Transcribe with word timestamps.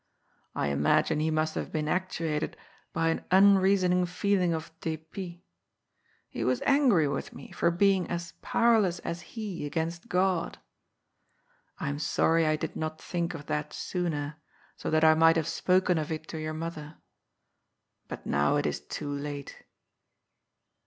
I 0.55 0.69
imagine 0.69 1.19
he 1.19 1.29
must 1.29 1.53
have 1.53 1.71
been 1.71 1.87
actuated 1.87 2.57
by 2.91 3.09
an 3.09 3.23
unreasoning 3.29 4.07
feeling 4.07 4.51
of 4.51 4.71
d6pit. 4.79 5.41
He 6.27 6.43
was 6.43 6.63
angry 6.65 7.07
with 7.07 7.33
me 7.33 7.51
for 7.51 7.69
being 7.69 8.09
as 8.09 8.33
powerless 8.41 8.97
as 9.01 9.21
he 9.21 9.63
against 9.63 10.09
God. 10.09 10.57
I 11.77 11.87
am 11.87 11.99
sorry 11.99 12.47
I 12.47 12.55
did 12.55 12.75
not 12.75 12.99
think 12.99 13.35
of 13.35 13.45
that 13.45 13.73
sooner, 13.73 14.37
so 14.75 14.89
that 14.89 15.03
I 15.03 15.13
might 15.13 15.35
have 15.35 15.47
spoken 15.47 15.99
of 15.99 16.11
it 16.11 16.27
to 16.29 16.39
your 16.41 16.53
mother. 16.55 16.97
But 18.07 18.25
now 18.25 18.55
it 18.55 18.65
is 18.65 18.79
too 18.79 19.11
late." 19.13 19.65